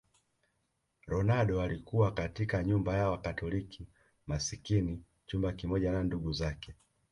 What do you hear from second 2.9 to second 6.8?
ya Wakatoliki masikini chumba kimoja na ndugu zake